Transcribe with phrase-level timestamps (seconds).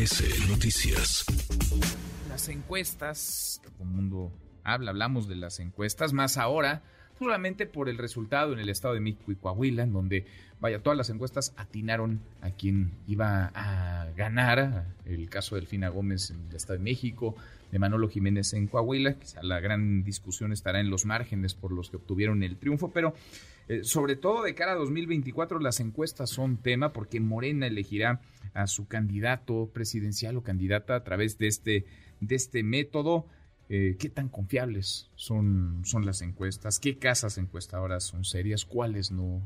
[0.00, 1.26] Noticias.
[2.30, 4.32] Las encuestas, todo el mundo
[4.64, 6.80] habla, hablamos de las encuestas, más ahora,
[7.18, 10.24] solamente por el resultado en el Estado de México y Coahuila, en donde,
[10.58, 16.30] vaya, todas las encuestas atinaron a quien iba a ganar, el caso de Delfina Gómez
[16.30, 17.36] en el Estado de México,
[17.70, 21.90] de Manolo Jiménez en Coahuila, quizá la gran discusión estará en los márgenes por los
[21.90, 23.14] que obtuvieron el triunfo, pero
[23.68, 28.20] eh, sobre todo de cara a 2024 las encuestas son tema porque Morena elegirá
[28.52, 31.84] a su candidato presidencial o candidata a través de este,
[32.20, 33.26] de este método.
[33.68, 36.80] Eh, ¿Qué tan confiables son, son las encuestas?
[36.80, 38.64] ¿Qué casas encuestadoras son serias?
[38.64, 39.40] ¿Cuáles no?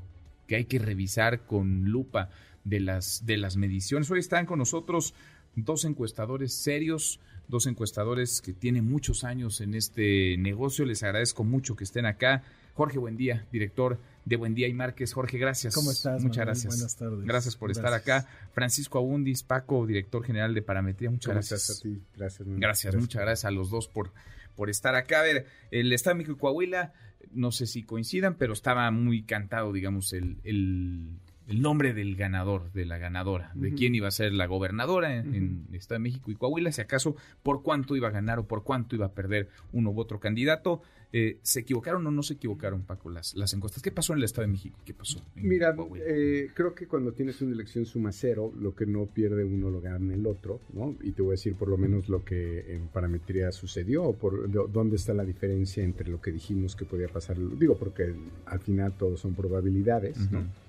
[0.49, 2.31] Que hay que revisar con lupa
[2.65, 4.11] de las, de las mediciones.
[4.11, 5.15] Hoy están con nosotros
[5.57, 10.85] dos encuestadores serios, dos encuestadores que tienen muchos años en este negocio.
[10.85, 12.43] Les agradezco mucho que estén acá.
[12.75, 15.13] Jorge Buendía, director de Buendía y Márquez.
[15.13, 15.75] Jorge, gracias.
[15.75, 16.23] ¿Cómo estás?
[16.23, 16.75] Muchas gracias.
[16.75, 17.25] Buenas tardes.
[17.25, 18.27] Gracias por estar acá.
[18.53, 21.11] Francisco Abundis, Paco, director general de Parametría.
[21.11, 21.71] Muchas ¿Cómo gracias.
[21.71, 22.03] Estás a ti?
[22.17, 22.97] Gracias, gracias.
[22.97, 24.13] muchas gracias a los dos por,
[24.57, 25.21] por estar acá.
[25.21, 26.93] A ver, el Estado de México y Coahuila,
[27.33, 32.73] no sé si coincidan, pero estaba muy cantado, digamos, el, el, el nombre del ganador,
[32.73, 36.05] de la ganadora, de quién iba a ser la gobernadora en, en, el Estado de
[36.05, 39.13] México y Coahuila, si acaso por cuánto iba a ganar o por cuánto iba a
[39.13, 40.83] perder uno u otro candidato.
[41.17, 43.81] Eh, ¿Se equivocaron o no se equivocaron, Paco, las, las encuestas?
[43.85, 44.81] ¿Qué pasó en el Estado de México?
[44.85, 45.23] ¿Qué pasó?
[45.37, 45.73] Mira,
[46.05, 49.81] eh, creo que cuando tienes una elección suma cero, lo que no pierde uno lo
[49.81, 50.97] gana el otro, ¿no?
[51.03, 54.51] Y te voy a decir por lo menos lo que en parametría sucedió, o por
[54.73, 57.37] dónde está la diferencia entre lo que dijimos que podía pasar.
[57.61, 58.13] Digo, porque
[58.47, 60.31] al final todo son probabilidades, uh -huh.
[60.33, 60.64] ¿no?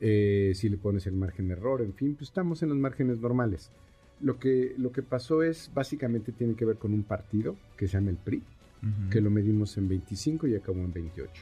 [0.00, 3.18] Eh, si le pones el margen de error, en fin, pues estamos en los márgenes
[3.18, 3.70] normales.
[4.20, 7.94] Lo que, lo que pasó es, básicamente tiene que ver con un partido que se
[7.94, 9.08] llama el PRI, uh -huh.
[9.10, 11.32] que lo medimos en 25 y acabó en 28.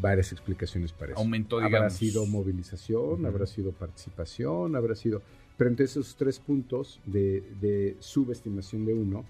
[0.00, 1.20] Varias explicaciones para eso.
[1.20, 1.76] Aumentó, digamos.
[1.76, 3.26] Habrá sido movilización, uh -huh.
[3.28, 5.22] habrá sido participación, habrá sido...
[5.56, 9.24] Pero entre esos tres puntos de, de subestimación de uno,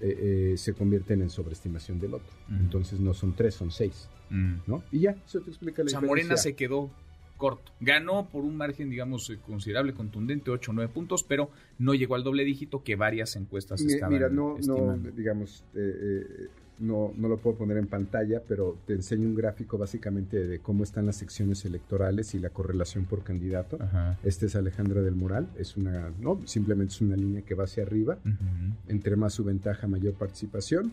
[0.00, 2.32] eh, eh, se convierten en sobreestimación del otro.
[2.48, 2.60] Uh -huh.
[2.60, 4.08] Entonces no son tres, son seis.
[4.66, 4.82] ¿no?
[4.90, 6.06] Y ya, eso te explica la o sea, diferencia.
[6.08, 6.90] Morena se quedó
[7.42, 7.72] corto.
[7.80, 12.14] Ganó por un margen, digamos, eh, considerable, contundente, 8 o 9 puntos, pero no llegó
[12.14, 15.10] al doble dígito que varias encuestas Mira, estaban Mira, no, estimando.
[15.10, 16.46] no digamos, eh, eh,
[16.78, 20.84] no, no lo puedo poner en pantalla, pero te enseño un gráfico básicamente de cómo
[20.84, 23.76] están las secciones electorales y la correlación por candidato.
[23.80, 24.16] Ajá.
[24.22, 27.82] Este es Alejandra del Moral, es una, no, simplemente es una línea que va hacia
[27.82, 28.18] arriba.
[28.24, 28.72] Uh -huh.
[28.86, 30.92] Entre más su ventaja, mayor participación.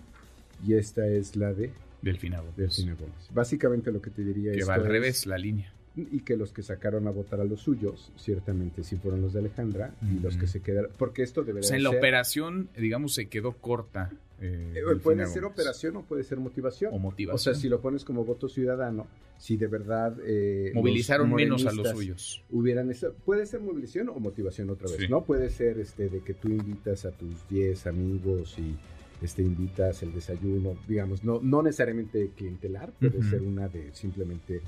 [0.66, 1.72] Y esta es la de
[2.02, 2.56] Delfina Gómez.
[2.58, 3.30] Delfina Gómez.
[3.32, 6.52] Básicamente lo que te diría que es va al revés la línea y que los
[6.54, 10.38] que sacaron a votar a los suyos, ciertamente sí fueron los de Alejandra, y los
[10.38, 11.92] que se quedaron, porque esto debería o sea, en ser...
[11.92, 14.12] la operación, digamos, se quedó corta.
[14.42, 15.52] Eh, eh, puede ser Gómez.
[15.60, 16.94] operación o puede ser motivación.
[16.94, 17.36] O motivación.
[17.36, 19.08] O sea, si lo pones como voto ciudadano,
[19.38, 20.16] si de verdad...
[20.26, 22.44] Eh, Movilizaron menos a los suyos.
[22.50, 25.08] Hubieran esa, puede ser movilización o motivación otra vez, sí.
[25.10, 25.26] ¿no?
[25.26, 28.78] Puede ser este de que tú invitas a tus 10 amigos y
[29.22, 33.30] este, invitas el desayuno, digamos, no, no necesariamente clientelar, puede uh -huh.
[33.30, 34.62] ser una de simplemente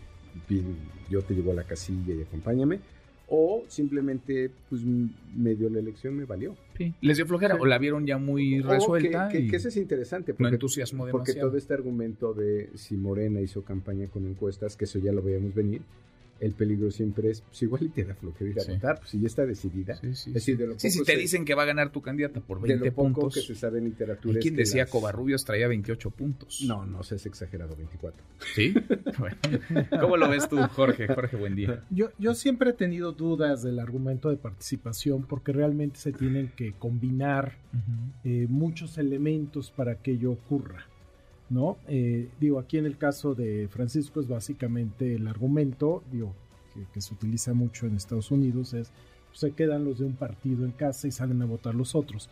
[1.10, 2.80] yo te llevo a la casilla y acompáñame.
[3.34, 4.82] O simplemente, pues
[5.34, 6.58] medio la elección me valió.
[6.78, 6.94] Sí.
[7.00, 7.62] ¿Les dio flojera sí.
[7.62, 9.30] o la vieron ya muy resuelta?
[9.30, 10.34] Que, que, que, eso es interesante.
[10.34, 11.26] Porque, no entusiasmó demasiado.
[11.26, 15.22] Porque todo este argumento de si Morena hizo campaña con encuestas, que eso ya lo
[15.22, 15.82] veíamos venir,
[16.42, 18.72] el peligro siempre es, pues igual y te da flojera ir a sí.
[18.74, 19.96] votar, pues si ya está decidida.
[19.96, 22.02] Sí, sí, es decir, de lo sí, si te dicen que va a ganar tu
[22.02, 23.24] candidata por 20 de lo puntos.
[23.24, 24.40] Poco que se sabe en literatura.
[24.40, 24.92] ¿Quién es decía las...
[24.92, 26.64] Covarrubias traía 28 puntos?
[26.66, 28.24] No, no seas exagerado, 24.
[28.56, 28.74] ¿Sí?
[29.20, 29.38] bueno.
[30.02, 31.08] ¿Cómo lo ves tú, Jorge?
[31.08, 31.84] Jorge, buen día.
[31.92, 36.74] Yo, yo siempre he tenido dudas del argumento de participación porque realmente se tienen que
[36.74, 38.12] combinar uh -huh.
[38.24, 40.88] eh, muchos elementos para que ello ocurra.
[41.52, 41.78] ¿No?
[41.90, 46.34] Eh, digo, aquí en el caso de Francisco es básicamente el argumento, digo,
[46.94, 48.90] que, se utiliza mucho en Estados Unidos es
[49.28, 52.30] pues, se quedan los de un partido en casa y salen a votar los otros.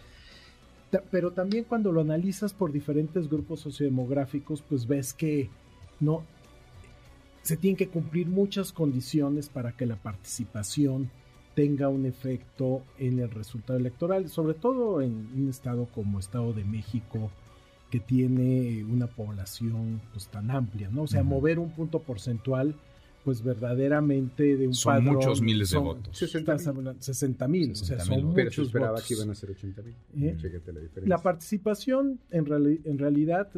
[1.12, 5.50] Pero también cuando lo analizas por diferentes grupos sociodemográficos, pues ves que
[6.00, 6.24] no
[7.42, 11.12] se tienen que cumplir muchas condiciones para que la participación
[11.56, 16.64] tenga un efecto en el resultado electoral, sobre todo en un estado como Estado de
[16.64, 17.32] México,
[17.90, 21.04] que tiene una población pues tan amplia, ¿no?
[21.04, 21.28] O sea, uh -huh.
[21.28, 22.76] mover un punto porcentual
[23.24, 26.18] pues verdaderamente de un son padrón, muchos miles son, de votos
[27.00, 29.08] 60 mil o sea, son pero muchos esperaba votos.
[29.08, 30.38] que iban a ser 80 mil ¿Eh?
[30.96, 33.50] la, la, participación en, reali en, realidad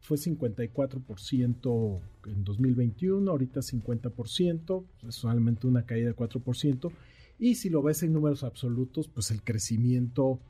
[0.00, 6.92] fue 54% en 2021 ahorita 50% es solamente una caída de 4%
[7.40, 10.40] y si lo ves en números absolutos pues el crecimiento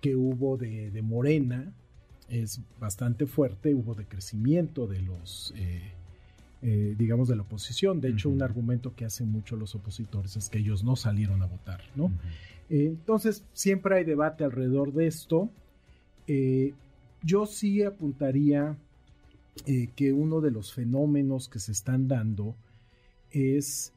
[0.00, 1.72] que hubo de, de Morena
[2.28, 5.92] es bastante fuerte hubo decrecimiento de los eh,
[6.60, 8.00] eh, digamos, de la oposición.
[8.00, 11.46] De hecho, un argumento que hacen mucho los opositores es que ellos no salieron a
[11.46, 12.10] votar, ¿no?
[12.70, 15.48] entonces, siempre hay debate alrededor de esto.
[17.22, 18.76] yo sí apuntaría
[19.96, 22.56] que uno de los fenómenos que se están dando
[23.30, 23.92] es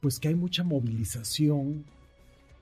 [0.00, 1.86] pues que hay mucha movilización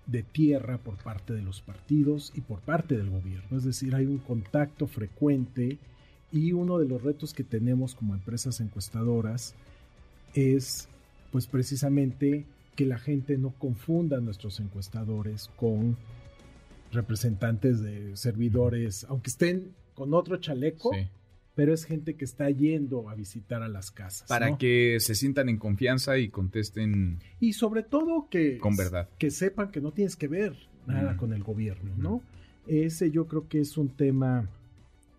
[0.06, 3.56] de tierra por parte de los partidos y por parte del gobierno.
[3.56, 5.78] Es decir, hay un contacto frecuente
[6.32, 9.54] y uno de los retos que tenemos como empresas encuestadoras
[10.34, 10.88] es
[11.30, 12.44] pues precisamente
[12.74, 15.96] que la gente no confunda a nuestros encuestadores con
[16.90, 20.90] representantes de servidores, aunque estén con otro chaleco,
[21.54, 24.28] pero es gente que está yendo a visitar a las casas.
[24.28, 27.18] Para que se sientan en confianza y contesten.
[27.40, 29.08] Y sobre todo que, con verdad.
[29.18, 30.56] que sepan que no tienes que ver
[30.86, 32.22] nada con el gobierno, ¿no?
[32.66, 34.48] Ese yo creo que es un tema,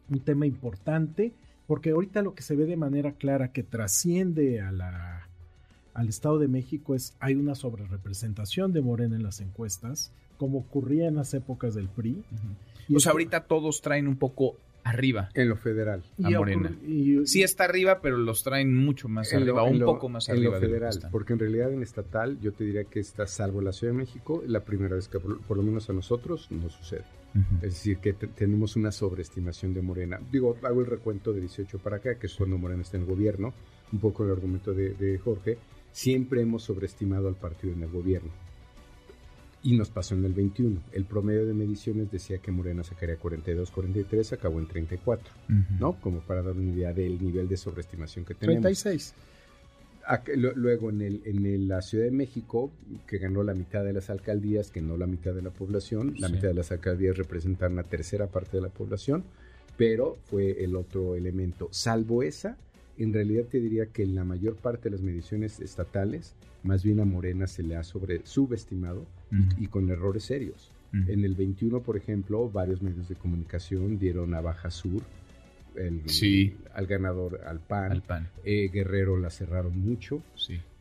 [0.09, 1.33] un tema importante,
[1.67, 5.27] porque ahorita lo que se ve de manera clara que trasciende a la,
[5.93, 11.07] al Estado de México es hay una sobrerepresentación de Morena en las encuestas, como ocurría
[11.07, 12.23] en las épocas del PRI.
[12.87, 15.29] y pues ahorita todos traen un poco arriba.
[15.33, 16.03] En lo federal.
[16.23, 16.75] A Morena.
[17.25, 20.57] sí está arriba, pero los traen mucho más arriba, un poco más en arriba.
[20.57, 23.71] En lo federal, porque en realidad en estatal yo te diría que está, salvo la
[23.71, 27.05] Ciudad de México, la primera vez que por, lo menos a nosotros no sucede.
[27.63, 30.19] Es decir, que tenemos una sobreestimación de Morena.
[30.31, 33.09] Digo, hago el recuento de 18 para acá, que es cuando Morena está en el
[33.09, 33.55] gobierno,
[33.91, 35.57] un poco el argumento de Jorge.
[35.91, 38.29] Siempre hemos sobreestimado al partido en el gobierno
[39.63, 40.81] y nos pasó en el 21.
[40.91, 45.33] El promedio de mediciones decía que Morena sacaría 42, 43, acabó en 34,
[45.79, 45.93] ¿no?
[46.01, 48.61] Como para dar una idea del nivel de sobreestimación que tenemos.
[48.61, 49.13] 36.
[50.35, 52.71] Luego en, el, en la Ciudad de México,
[53.07, 56.27] que ganó la mitad de las alcaldías, que no la mitad de la población, la
[56.27, 59.23] mitad de las alcaldías representan la tercera parte de la población,
[59.77, 61.69] pero fue el otro elemento.
[61.71, 62.57] Salvo esa,
[62.97, 66.99] en realidad te diría que en la mayor parte de las mediciones estatales, más bien
[66.99, 69.05] a Morena se le ha sobre, subestimado
[69.59, 70.71] y, con errores serios.
[70.91, 75.01] En el 21, por ejemplo, varios medios de comunicación dieron a Baja Sur
[75.75, 76.03] el,
[76.73, 78.03] al ganador al PAN.
[78.43, 80.21] Eh, Guerrero la cerraron mucho.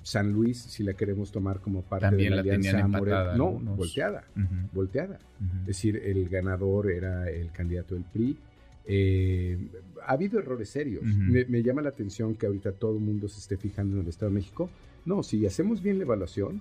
[0.02, 4.25] San Luis, si la queremos tomar como parte de la, alianza Morena, no, volteada,
[4.72, 5.19] volteada.
[5.60, 8.37] Es decir, el ganador era el candidato del PRI
[8.84, 9.58] eh,
[10.06, 11.05] ha habido errores serios.
[11.05, 14.31] me, llama la atención que ahorita todo el mundo se esté fijando en el Estado
[14.31, 14.70] de México.
[15.05, 16.60] No, si hacemos bien la evaluación,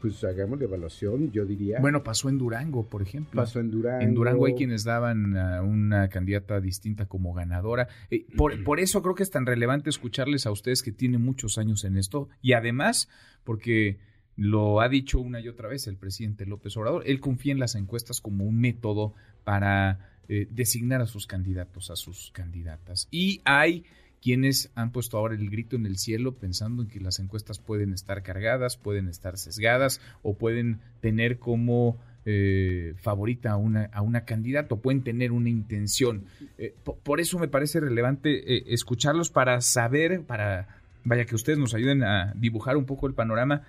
[0.00, 1.80] pues hagamos la evaluación, yo diría.
[1.80, 3.40] Bueno, pasó en Durango, por ejemplo.
[3.40, 4.02] Pasó en Durango.
[4.02, 7.88] En Durango hay quienes daban a una candidata distinta como ganadora.
[8.10, 11.58] Eh, por, por, eso creo que es tan relevante escucharles a ustedes que tienen muchos
[11.58, 13.08] años en esto y además
[13.44, 13.98] porque
[14.36, 17.74] lo ha dicho una y otra vez el presidente López Obrador, él confía en las
[17.74, 19.14] encuestas como un método
[19.44, 23.08] para eh, designar a sus candidatos, a sus candidatas.
[23.10, 23.84] Y hay
[24.20, 27.92] quienes han puesto ahora el grito en el cielo pensando en que las encuestas pueden
[27.92, 34.24] estar cargadas, pueden estar sesgadas o pueden tener como eh, favorita a una, a una
[34.24, 36.26] candidata o pueden tener una intención.
[36.58, 40.68] Eh, por, eso me parece relevante escucharlos para saber, para,
[41.04, 43.62] vaya que ustedes nos ayuden a dibujar un poco el panorama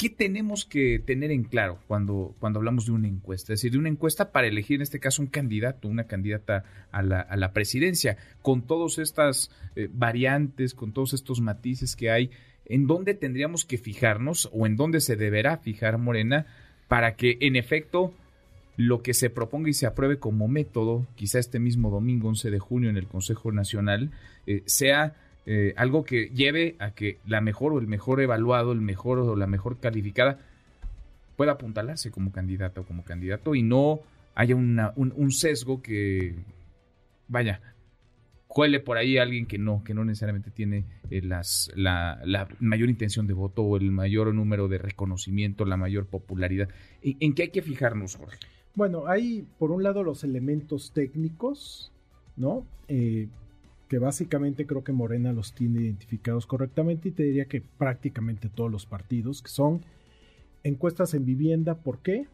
[0.00, 3.52] ¿qué tenemos que tener en claro cuando, cuando hablamos de una encuesta?
[3.52, 7.02] Es decir, de una encuesta para elegir en este caso un candidato, una candidata a
[7.02, 12.30] la, a la presidencia, con todas estas eh, variantes, con todos estos matices que hay,
[12.64, 16.46] ¿en dónde tendríamos que fijarnos o en dónde se deberá fijar Morena
[16.88, 18.14] para que en efecto
[18.78, 22.58] lo que se proponga y se apruebe como método, quizá este mismo domingo 11 de
[22.58, 24.12] junio en el Consejo Nacional,
[24.46, 25.14] eh, sea
[25.46, 29.36] eh, algo que lleve a que la mejor o el mejor evaluado, el mejor o
[29.36, 30.38] la mejor calificada
[31.36, 34.00] pueda apuntalarse como candidata o como candidato y no
[34.34, 36.34] haya un, sesgo que,
[37.28, 37.60] vaya,
[38.46, 42.20] cuele por ahí a alguien que no, que no necesariamente tiene eh, las, la,
[42.58, 46.68] mayor intención de voto o el mayor número de reconocimiento, la mayor popularidad.
[47.02, 48.38] ¿En, qué hay que fijarnos, Jorge?
[48.74, 51.90] Bueno, hay por un lado los elementos técnicos,
[52.36, 52.66] ¿no?
[52.88, 53.28] Eh,
[53.90, 58.70] que básicamente creo que Morena los tiene identificados correctamente y te diría que prácticamente todos
[58.70, 59.84] los partidos, que son
[60.62, 62.28] encuestas en vivienda, ¿por qué?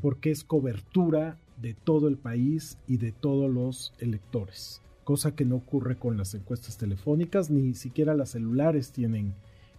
[0.00, 5.56] Porque es cobertura de todo el país y de todos los electores, cosa que no
[5.56, 9.34] ocurre con las encuestas telefónicas, ni siquiera las celulares tienen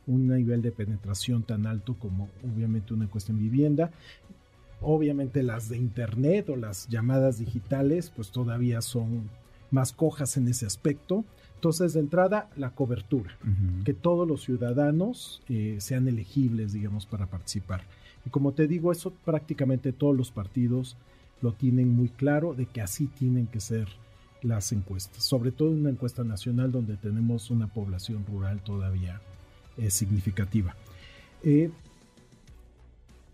[0.06, 3.92] un nivel de penetración tan alto como obviamente una encuesta en vivienda.
[4.82, 9.30] Obviamente las de internet o las llamadas digitales pues todavía son
[9.74, 11.25] más cojas en ese aspecto.
[11.56, 13.38] Entonces, de entrada, la cobertura,
[13.86, 17.84] que todos los ciudadanos eh, sean elegibles, digamos, para participar.
[18.25, 20.96] Y como te digo, eso prácticamente todos los partidos
[21.42, 23.88] lo tienen muy claro de que así tienen que ser
[24.42, 29.22] las encuestas, sobre todo en una encuesta nacional donde tenemos una población rural todavía
[29.77, 30.75] eh, significativa.
[31.44, 31.72] Eh,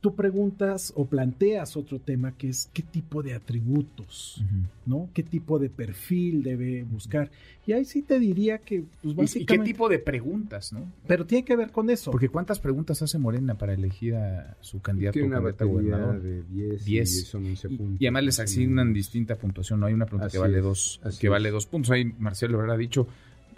[0.02, 4.42] tú preguntas o planteas otro tema que es qué tipo de atributos,
[4.86, 5.10] ¿no?
[5.14, 7.30] ¿Qué tipo de perfil debe buscar?
[7.66, 9.54] Y ahí sí te diría que, pues básicamente...
[9.54, 10.92] ¿Y qué tipo de preguntas, no?
[11.06, 12.12] Pero tiene que ver con eso.
[12.12, 16.22] Porque ¿cuántas preguntas hace Morena para elegir a su candidato Tiene una gobernador?
[16.22, 18.02] de 10 y, son 11 puntos.
[18.02, 21.52] Y además les asignan distinta puntuación, no hay una pregunta que vale dos que vale
[21.52, 21.92] dos puntos.
[21.92, 23.08] Ahí Marcelo habrá dicho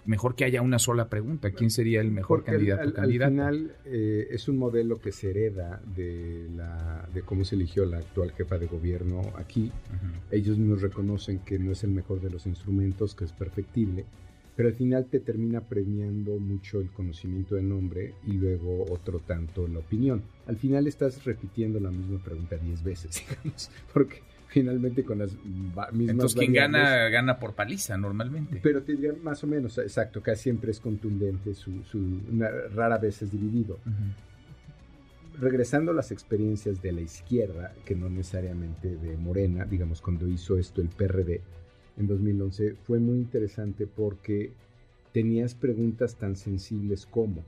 [0.04, 1.50] mejor que haya una sola pregunta.
[1.50, 5.80] ¿Quién sería el mejor candidato al, Al final eh, es un modelo que se hereda
[5.94, 9.70] de, la, de cómo se eligió la actual jefa de gobierno aquí.
[10.30, 14.04] Ellos nos reconocen que no es el mejor de los instrumentos, que es perfectible,
[14.56, 19.66] pero al final te termina premiando mucho el conocimiento de nombre y luego otro tanto
[19.66, 20.22] la opinión.
[20.46, 25.90] Al final estás repitiendo la misma pregunta diez veces, digamos, porque finalmente con las mismas
[25.92, 28.60] Entonces quien gana, gana por paliza normalmente.
[28.62, 31.72] Pero te diría más o menos, exacto, casi siempre es contundente, su,
[32.74, 33.78] rara vez es dividido.
[35.40, 40.58] Regresando a las experiencias de la izquierda, que no necesariamente de Morena, digamos, cuando hizo
[40.58, 41.40] esto el PRD
[41.96, 44.52] en 2011, fue muy interesante porque
[45.12, 47.42] tenías preguntas tan sensibles como,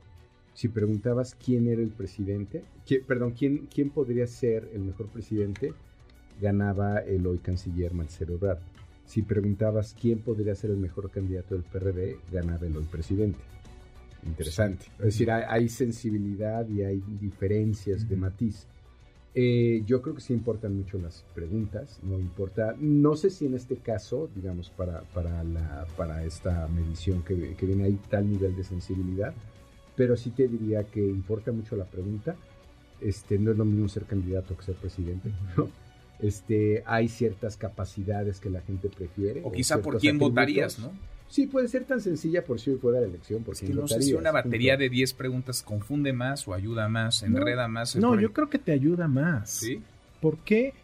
[0.55, 2.63] si preguntabas quién era el presidente,
[3.07, 5.75] perdón, quién, quién podría ser el mejor presidente,
[6.41, 8.59] ganaba el hoy canciller Marcelo Ebrard.
[9.07, 13.38] Si preguntabas quién podría ser el mejor candidato del PRD, ganaba el hoy presidente.
[14.26, 14.87] Interesante.
[14.99, 18.67] Es decir, hay, sensibilidad y hay diferencias de matiz.
[19.35, 23.55] Eh, yo creo que sí importan mucho las preguntas, no importa, no sé si en
[23.55, 28.55] este caso, digamos, para, para, la, para esta medición que, que viene ahí tal nivel
[28.55, 29.35] de sensibilidad,
[29.97, 32.37] pero sí te diría que importa mucho la pregunta.
[33.00, 35.69] Este, no es lo mismo ser candidato que ser presidente, ¿no?
[36.25, 39.43] Este, hay ciertas capacidades que la gente prefiere.
[39.45, 40.93] O quizá por quién votarías, ¿no?
[41.28, 43.43] Sí, puede ser tan sencilla por si fuera la elección.
[43.43, 47.23] Por quién no sé si una batería de 10 preguntas confunde más o ayuda más,
[47.23, 47.97] enreda más.
[47.97, 49.50] No, yo creo que te ayuda más.
[49.50, 49.83] ¿Sí?
[50.21, 50.75] ¿Por qué?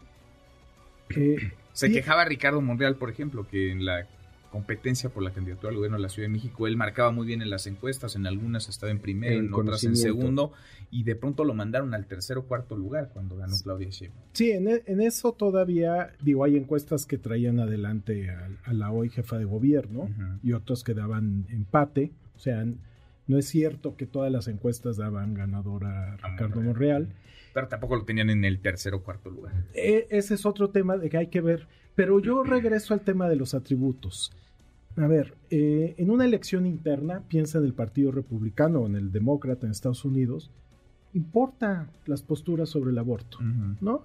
[1.73, 4.07] Se quejaba Ricardo Monreal, por ejemplo, que en la
[4.51, 6.67] competencia por la candidatura al gobierno de la Ciudad de México.
[6.67, 9.97] Él marcaba muy bien en las encuestas, en algunas estaba en primero, en, otras en
[9.97, 10.53] segundo,
[10.91, 14.23] y de pronto lo mandaron al tercer o cuarto lugar cuando ganó Claudia Sheinbaum.
[14.33, 19.39] Sí, en, e, eso todavía, digo, hay encuestas que traían adelante a, la hoy jefa
[19.39, 20.09] de gobierno
[20.43, 22.65] y otras que daban empate, o sea,
[23.27, 27.15] no es cierto que todas las encuestas daban ganador a, Ricardo Monreal.
[27.55, 29.53] Pero tampoco lo tenían en el tercer o cuarto lugar.
[29.75, 31.69] E, ese es otro tema de que hay que ver.
[31.95, 34.33] Pero yo regreso al tema de los atributos.
[34.97, 39.13] A ver, eh, en una elección interna, piensa en el Partido Republicano o en el
[39.13, 40.51] Demócrata en Estados Unidos,
[41.15, 43.39] importa las posturas sobre el aborto,
[43.81, 44.05] ¿no?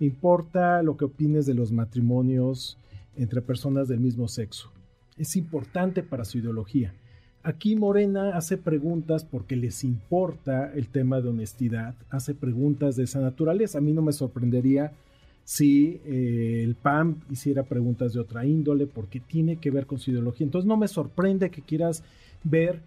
[0.00, 2.78] importa lo que opines de los matrimonios
[3.16, 4.72] entre personas del mismo sexo.
[5.16, 6.94] Es importante para su ideología.
[7.42, 13.20] Aquí Morena hace preguntas porque les importa el tema de honestidad, hace preguntas de esa
[13.20, 13.78] naturaleza.
[13.78, 14.92] A mí no me sorprendería
[15.48, 20.10] si eh, el PAN hiciera preguntas de otra índole, porque tiene que ver con su
[20.10, 20.44] ideología.
[20.44, 22.04] Entonces no me sorprende que quieras
[22.44, 22.82] ver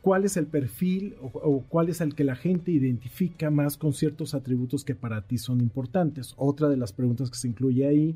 [0.00, 4.34] cuál es el perfil o, cuál es el que la gente identifica más con ciertos
[4.34, 6.34] atributos que para ti son importantes.
[6.36, 8.14] Otra de las preguntas que se incluye ahí,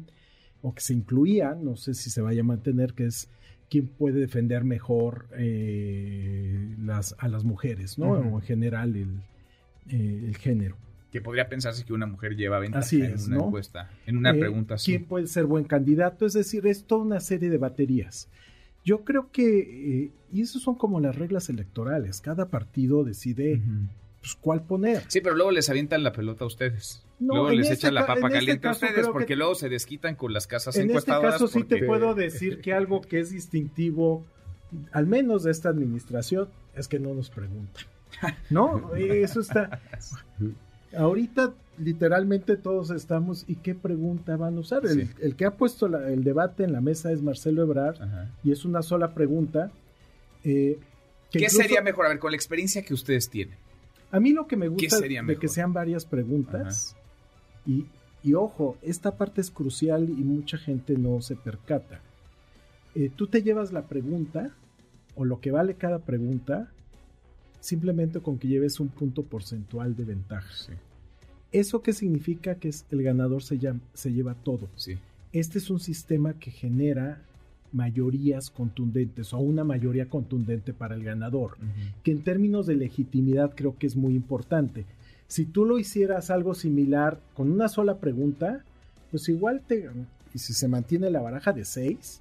[0.63, 3.29] o que se incluía, no sé si se vaya a mantener, que es
[3.69, 8.13] quién puede defender mejor eh, las, a las mujeres, ¿no?
[8.13, 9.11] O en general el,
[9.89, 10.77] eh, el género
[11.13, 14.75] que podría pensarse que una mujer lleva ventaja en una encuesta, en una eh, pregunta
[14.75, 14.93] así.
[14.93, 16.25] ¿Quién puede ser buen candidato?
[16.25, 18.29] Es decir, es toda una serie de baterías.
[18.83, 23.61] Yo creo que, eh, y eso son como las reglas electorales, cada partido decide
[24.21, 25.03] pues, cuál poner.
[25.09, 27.05] Sí, pero luego les avientan la pelota a ustedes.
[27.21, 30.33] luego les este echan la papa este caliente a ustedes porque luego se desquitan con
[30.33, 31.41] las casas en encuestadoras.
[31.41, 34.25] En este caso sí te puedo decir que algo que es distintivo,
[34.93, 37.85] al menos de esta administración, es que no nos preguntan.
[38.49, 38.95] ¿No?
[38.97, 39.79] Eso está...
[40.97, 44.83] Ahorita literalmente todos estamos y qué pregunta van a usar.
[44.87, 47.97] El, que ha puesto el debate en la mesa es Marcelo Ebrard
[48.45, 49.71] y es una sola pregunta.
[50.45, 50.79] Eh,
[51.31, 52.07] ¿Qué sería mejor?
[52.07, 53.57] A ver, con la experiencia que ustedes tienen.
[54.11, 56.95] A mí lo que me gusta es de que sean varias preguntas
[57.67, 57.87] y,
[58.23, 62.01] y, ojo, esta parte es crucial y mucha gente no se percata.
[62.95, 64.51] Eh, tú te llevas la pregunta
[65.15, 66.71] o lo que vale cada pregunta
[67.63, 70.51] simplemente con que lleves un punto porcentual de ventaja.
[71.53, 72.57] ¿Eso qué significa?
[72.57, 73.59] Que es el ganador se,
[73.95, 74.69] se lleva todo.
[74.75, 74.99] Sí.
[75.33, 77.23] Este es un sistema que genera
[77.73, 81.57] mayorías contundentes o una mayoría contundente para el ganador,
[82.03, 84.85] que en términos de legitimidad creo que es muy importante.
[85.29, 88.65] Si tú lo hicieras algo similar con una sola pregunta,
[89.11, 89.89] pues igual te,
[90.35, 92.21] y si se mantiene la baraja de seis,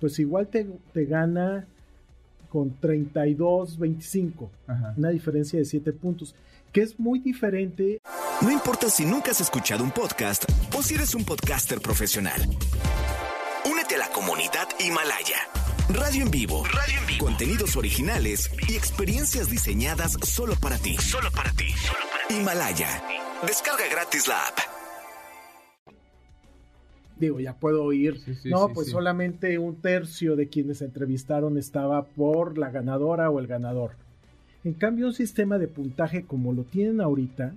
[0.00, 1.66] pues igual te, te gana
[2.52, 4.50] con 32-25,
[4.98, 6.34] una diferencia de 7 puntos,
[6.70, 7.98] que es muy diferente.
[8.42, 10.44] No importa si nunca has escuchado un podcast
[10.76, 12.42] o si eres un podcaster profesional.
[13.64, 15.38] Únete a la comunidad Himalaya.
[15.88, 16.62] Radio en vivo.
[16.66, 17.24] Radio en vivo.
[17.24, 20.98] Contenidos originales y experiencias diseñadas solo para ti.
[20.98, 21.68] Solo para ti.
[22.28, 23.02] Himalaya.
[23.46, 24.71] Descarga gratis la app.
[27.22, 28.18] Digo, ya puedo oír.
[28.46, 33.92] no, pues solamente un tercio de quienes entrevistaron estaba por la ganadora o el ganador.
[34.64, 37.54] En cambio, un sistema de puntaje como lo tienen ahorita,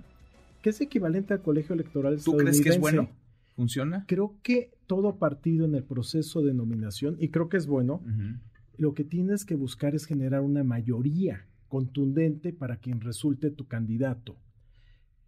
[0.62, 3.10] que es equivalente al colegio electoral ¿Tú crees que es bueno?
[3.56, 4.04] ¿Funciona?
[4.06, 8.00] Creo que todo partido en el proceso de nominación, y creo que es bueno,
[8.76, 14.36] lo que tienes que buscar es generar una mayoría contundente para quien resulte tu candidato.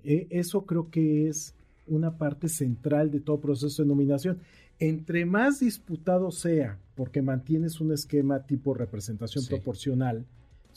[0.04, 1.56] E, eso creo que es
[1.88, 4.38] una parte central de todo proceso de nominación.
[4.78, 10.24] Entre más disputado sea, porque mantienes un esquema tipo representación proporcional,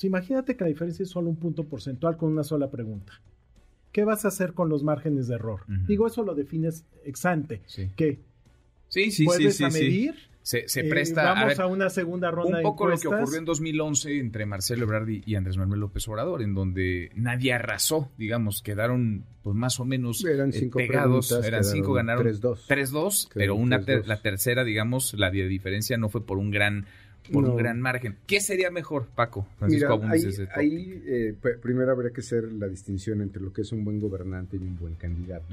[0.01, 3.13] imagínate que la diferencia es solo un punto porcentual con una sola pregunta.
[3.91, 5.62] ¿Qué vas a hacer con los márgenes de error?
[5.88, 7.62] Digo, eso lo defines ex ante.
[7.96, 8.20] Que
[8.88, 11.24] sí, sí, puedes a medir se, se eh, presta.
[11.24, 12.57] vamos a, una segunda ronda.
[12.57, 16.41] Un poco lo que ocurrió en 2011 entre Marcelo Ebrard y, Andrés Manuel López Obrador,
[16.41, 21.31] en donde nadie arrasó, digamos, quedaron pues más o menos eran eh, pegados.
[21.31, 22.67] Eran cinco, ganaron 3-2.
[22.67, 26.86] 3-2, pero una la tercera, digamos, la diferencia no fue por un gran
[27.31, 28.17] por un gran margen.
[28.25, 29.48] ¿Qué sería mejor, Paco?
[29.57, 33.71] Francisco Mira, ahí, ahí eh, primero habría que hacer la distinción entre lo que es
[33.71, 35.45] un buen gobernante y un buen candidato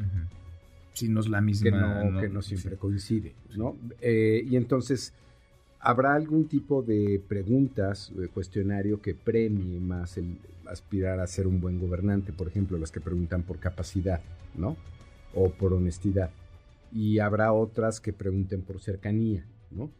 [0.99, 2.21] si no es la misma.
[2.21, 3.77] Que no, siempre coincide, ¿no?
[4.01, 5.13] Eh, y entonces,
[5.81, 11.61] ¿habrá algún tipo de preguntas, de cuestionario que premie más el aspirar a ser un
[11.61, 12.33] buen gobernante?
[12.33, 14.21] Por ejemplo, las que preguntan por capacidad,
[14.57, 14.77] ¿no?
[15.35, 16.31] O por honestidad.
[16.93, 19.91] Y habrá otras que pregunten por cercanía, ¿no?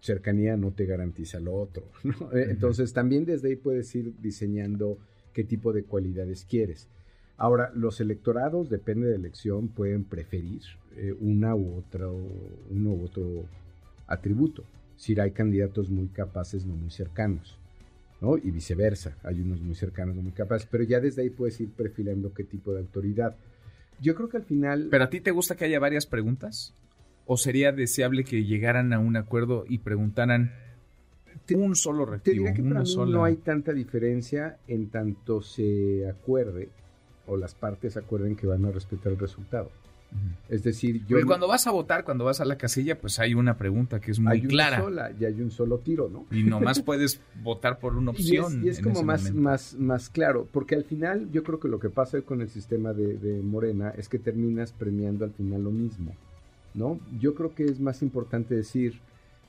[0.00, 2.32] Cercanía no te garantiza lo otro, ¿no?
[2.32, 4.98] Entonces, también desde ahí puedes ir diseñando
[5.32, 6.88] qué tipo de cualidades quieres.
[7.40, 10.60] Ahora, los electorados, depende de elección, pueden preferir
[10.94, 13.46] eh, una u otra, uno u otro
[14.06, 14.62] atributo.
[14.96, 17.56] Si hay candidatos muy capaces, no muy cercanos,
[18.20, 18.36] ¿no?
[18.36, 21.70] Y viceversa, hay unos muy cercanos, no muy capaces, pero ya desde ahí puedes ir
[21.70, 23.34] perfilando qué tipo de autoridad.
[24.02, 24.88] Yo creo que al final...
[24.90, 26.74] ¿Pero a ti te gusta que haya varias preguntas?
[27.24, 30.52] ¿O sería deseable que llegaran a un acuerdo y preguntaran
[31.54, 32.44] un solo reactivo?
[32.44, 36.68] Te que para mí no hay tanta diferencia en tanto se acuerde
[37.30, 39.70] o las partes acuerden que van a respetar el resultado.
[40.48, 41.24] Es decir, yo...
[41.24, 44.18] cuando vas a votar, cuando vas a la casilla, pues hay una pregunta que es
[44.18, 44.78] muy hay clara.
[44.78, 46.26] Una sola, y hay un solo tiro, ¿no?
[46.36, 48.64] Y nomás puedes votar por una opción.
[48.64, 51.90] Y es, como más, más, más claro, porque al final yo creo que lo que
[51.90, 56.12] pasa con el sistema de, de, Morena es que terminas premiando al final lo mismo,
[56.74, 56.98] ¿no?
[57.20, 58.98] Yo creo que es más importante decir,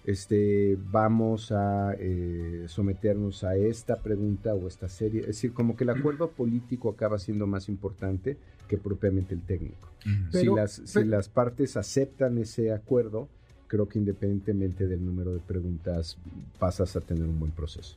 [0.05, 5.21] este, vamos a eh, someternos a esta pregunta o esta serie.
[5.21, 8.37] Es decir, como que el acuerdo político acaba siendo más importante
[8.67, 9.89] que propiamente el técnico.
[10.31, 13.27] si, las, si las partes aceptan ese acuerdo,
[13.71, 16.17] creo que independientemente del número de preguntas,
[16.59, 17.95] pasas a tener un buen proceso.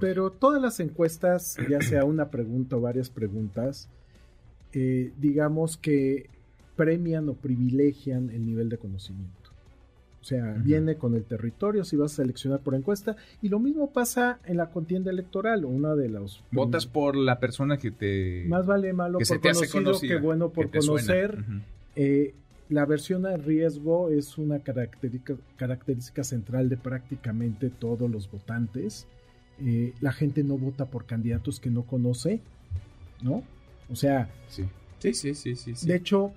[0.00, 3.88] Pero todas las encuestas, ya sea una pregunta o varias preguntas,
[4.72, 6.30] eh, digamos que
[6.76, 9.47] premian o privilegian el nivel de conocimiento.
[10.20, 13.16] O sea, viene con el territorio si vas a seleccionar por encuesta.
[13.40, 15.64] Y lo mismo pasa en la contienda electoral.
[15.64, 16.42] Una de los.
[16.50, 18.44] Votas por la persona que te.
[18.48, 21.38] Más vale malo por conocido que bueno por conocer.
[21.94, 22.34] Eh,
[22.68, 29.06] la versión a riesgo es una característica, característica central de prácticamente todos los votantes.
[29.60, 32.40] Eh, la gente no vota por candidatos que no conoce,
[33.22, 33.42] ¿no?
[33.90, 34.30] O sea.
[34.48, 34.64] Sí.
[34.98, 35.86] Sí, sí, sí, sí.
[35.86, 36.32] De hecho,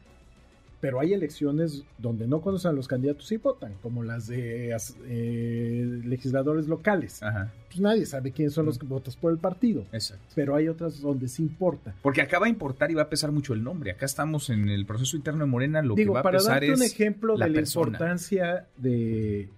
[0.81, 6.01] pero hay elecciones donde no conocen a los candidatos y votan, como las de eh,
[6.03, 7.21] legisladores locales.
[7.67, 9.85] Pues nadie sabe quiénes son los que votas por el partido.
[9.93, 10.25] Exacto.
[10.33, 11.93] Pero hay otras donde sí importa.
[12.01, 13.91] Porque acá va a importar y va a pesar mucho el nombre.
[13.91, 16.45] Acá estamos en el proceso interno de Morena, lo que va a pesar es.
[16.45, 19.49] Para darte un ejemplo de la importancia de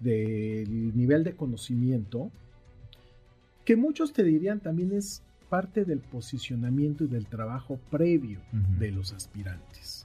[0.00, 2.30] del nivel de conocimiento,
[3.64, 8.40] que muchos te dirían también es parte del posicionamiento y del trabajo previo
[8.78, 10.03] de los aspirantes.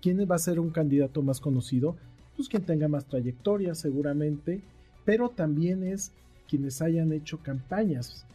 [0.00, 1.96] ¿Quién va a ser un candidato más conocido?
[2.36, 4.60] Pues quien tenga más trayectoria seguramente,
[5.04, 6.12] pero también es
[6.48, 8.26] quienes hayan hecho campañas.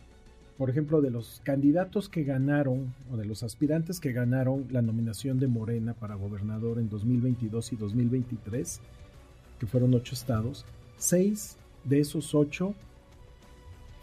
[0.58, 5.40] Por ejemplo, de los candidatos que ganaron o de los aspirantes que ganaron la nominación
[5.40, 8.82] de Morena para gobernador en 2022 y 2023,
[9.60, 10.66] que fueron ocho estados,
[10.98, 12.76] seis de esos ocho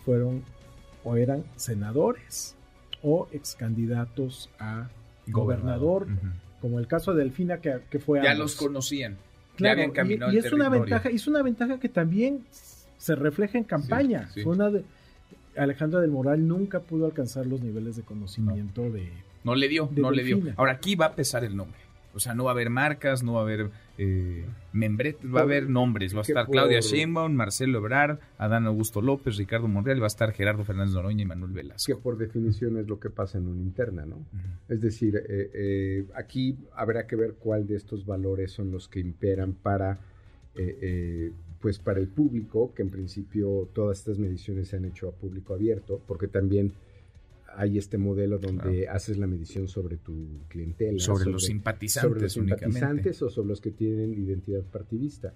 [0.04, 0.42] fueron
[1.04, 2.56] o eran senadores
[3.02, 4.88] o ex candidatos a
[5.28, 6.08] gobernador
[6.60, 9.16] como el caso de Delfina que, que fue ya los conocían
[9.56, 9.82] claro,
[10.32, 12.44] y, es una ventaja es una ventaja que también
[12.98, 14.28] se refleja en campaña.
[15.56, 19.10] Alejandra del Moral nunca pudo alcanzar los niveles de conocimiento de...
[19.42, 20.40] No le dio, de no le dio.
[20.56, 21.78] Ahora aquí va a pesar el nombre.
[22.18, 25.42] O sea, no va a haber marcas, no va a haber eh, membretes, va a
[25.44, 26.16] haber nombres.
[26.16, 30.06] Va a que estar Claudia Sheinbaum, Marcelo Ebrard, Adán Augusto López, Ricardo Monreal, y va
[30.06, 32.00] a estar Gerardo Fernández Noroña y Manuel que Velasco.
[32.00, 34.26] por definición es lo que pasa en una interna, ¿no?
[34.68, 38.98] Es decir, eh, eh, aquí habrá que ver cuál de estos valores son los que
[38.98, 40.00] imperan para,
[40.56, 45.08] eh, eh, pues para el público, que en principio todas estas mediciones se han hecho
[45.08, 46.72] a público abierto, porque también
[47.56, 52.36] hay este modelo donde haces la medición sobre tu clientela, Sobre los simpatizantes sobre los
[52.36, 52.72] únicamente.
[52.78, 55.32] simpatizantes o sobre los que tienen identidad partidista.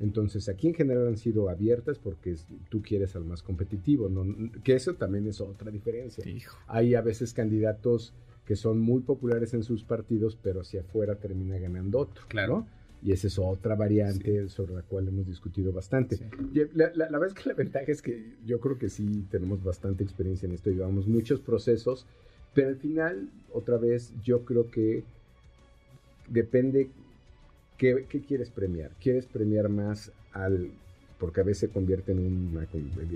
[0.00, 4.24] Entonces, aquí en general han sido abiertas porque es- tú quieres al más competitivo, ¿no?
[4.62, 6.28] que eso también es otra diferencia.
[6.28, 6.56] Hijo.
[6.66, 11.58] Hay a veces candidatos que son muy populares en sus partidos, pero hacia afuera termina
[11.58, 12.24] ganando otro.
[12.28, 12.58] Claro.
[12.58, 12.83] ¿no?
[13.04, 16.16] Y esa es otra variante sobre la cual hemos discutido bastante.
[16.16, 16.24] Sí.
[16.54, 19.26] Y La, la- la verdad es que la ventaja es que yo creo que sí
[19.30, 22.06] tenemos bastante experiencia en esto, llevamos muchos procesos,
[22.54, 25.04] pero al final, otra vez, yo creo que
[26.28, 26.88] depende
[27.78, 28.90] qué, qué quieres premiar.
[29.02, 30.70] ¿Quieres premiar más al,
[31.18, 32.66] porque a veces se convierte en una,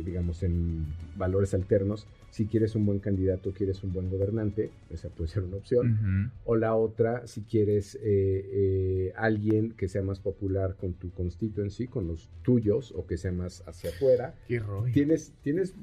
[0.05, 0.85] digamos, en
[1.17, 5.57] valores alternos, si quieres un buen candidato, quieres un buen gobernante, esa puede ser una
[5.57, 6.31] opción.
[6.45, 11.87] O la otra, si quieres eh, eh, alguien que sea más popular con tu constituency,
[11.89, 14.35] con los tuyos, o que sea más hacia afuera.
[14.47, 14.93] Qué rollo.
[14.93, 15.75] Tienes, tienes,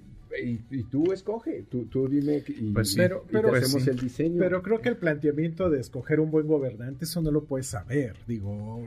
[0.44, 2.96] y, y tú escoge, tú, tú dime y, Pues sí.
[2.96, 3.90] y- Pero- y pero- te hacemos sí.
[3.90, 4.40] el diseño.
[4.40, 8.16] Pero creo que el planteamiento de escoger un buen gobernante, eso no lo puedes saber.
[8.28, 8.82] Digo,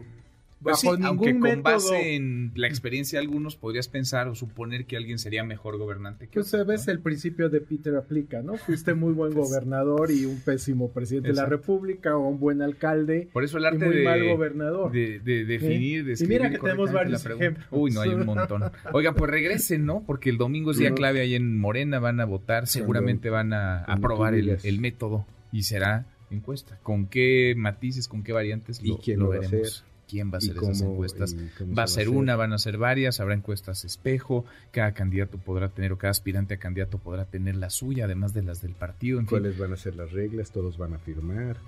[0.62, 1.62] Pues sí, bajo aunque con método.
[1.62, 6.26] base en la experiencia de algunos podrías pensar o suponer que alguien sería mejor gobernante
[6.26, 6.92] que Pues otro, ¿no?
[6.92, 8.56] el principio de Peter aplica, ¿no?
[8.56, 11.46] Fuiste muy buen Pues- gobernador y un pésimo presidente de la.
[11.46, 14.90] República o un buen alcalde Por eso el y arte muy de, mal gobernador.
[14.90, 17.66] de, de definir, de Y mira escribir que tenemos varios ejemplos.
[17.70, 18.64] Uy, no, hay un montón.
[18.92, 20.02] Oigan, pues regresen, ¿no?
[20.06, 23.84] Porque el domingo es día clave ahí en Morena, van a votar, seguramente van a
[23.84, 26.78] aprobar el, método y será encuesta.
[26.82, 29.84] ¿Con qué matices, con qué variantes ¿Y lo, quién lo lo va a veremos?
[30.08, 31.36] ¿Quién va a hacer esas encuestas?
[31.76, 35.68] Va a se ser una, van a ser varias, habrá encuestas espejo, cada candidato podrá
[35.68, 39.18] tener o cada aspirante a candidato podrá tener la suya, además de las del partido,
[39.18, 40.50] en fin, ¿Cuáles van a ser las reglas?
[40.50, 41.58] Todos van a firmar.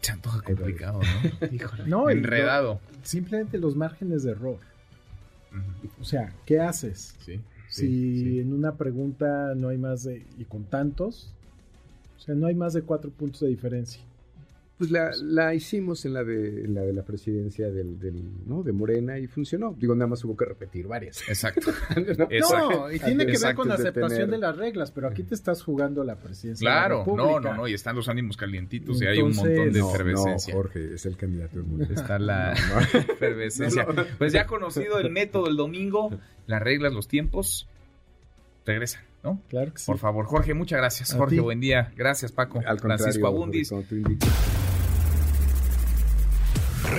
[0.00, 1.46] se antoja Hay complicado, ¿no?
[1.52, 2.80] Híjole, No, enredado.
[3.02, 4.58] Simplemente los márgenes de error.
[6.00, 7.14] O sea, ¿qué haces?
[7.24, 8.40] Sí, si sí.
[8.40, 10.24] en una pregunta no hay más de...
[10.38, 11.32] y con tantos,
[12.16, 14.02] o sea, no hay más de cuatro puntos de diferencia.
[14.78, 18.62] Pues la, la hicimos en la de en la de la presidencia del, del, ¿no?
[18.62, 19.74] de Morena y funcionó.
[19.78, 21.26] Digo, nada más hubo que repetir varias.
[21.28, 21.70] Exacto.
[22.18, 22.26] ¿no?
[22.30, 22.92] Exacto.
[22.92, 25.34] Y tiene que ver con la de aceptación tener- de las reglas, pero aquí te
[25.34, 29.00] estás jugando la presidencia de la Claro, no, no, no, y están los ánimos calientitos
[29.00, 30.52] y hay un montón de No, efervescencia.
[30.52, 31.86] no, Jorge es el candidato del mundo.
[31.94, 32.80] Está la No, no.
[33.14, 33.86] efervescencia.
[34.18, 36.10] Pues ya conocido el método el domingo,
[36.46, 37.66] las reglas, los tiempos,
[38.66, 39.40] regresan, ¿no?
[39.48, 39.86] Claro que sí.
[39.86, 41.14] Por favor, Jorge, muchas gracias.
[41.14, 41.40] A Jorge, ti.
[41.40, 41.92] buen día.
[41.96, 42.58] Gracias, Paco.
[42.58, 43.72] Al contrario, Francisco Abundis.